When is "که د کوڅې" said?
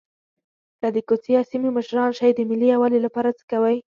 0.79-1.29